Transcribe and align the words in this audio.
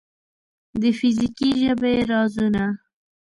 د 0.81 0.83
فزیکي 0.97 1.49
ژبې 1.61 1.93
رازونه 2.11 2.63